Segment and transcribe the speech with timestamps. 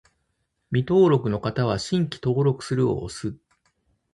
[0.71, 3.37] 未登録の方は、「新規登録する」を押す